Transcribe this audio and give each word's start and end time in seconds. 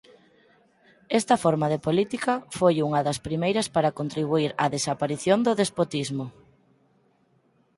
Esta 1.19 1.35
forma 1.43 1.67
de 1.73 1.83
política 1.87 2.33
foi 2.57 2.75
unha 2.87 3.01
das 3.07 3.21
primeiras 3.27 3.67
para 3.75 3.95
contribuír 3.99 4.51
á 4.63 4.65
desaparición 4.75 5.39
do 5.45 5.57
despotismo. 5.61 6.25